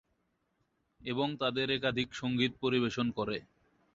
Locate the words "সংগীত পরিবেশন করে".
2.13-3.37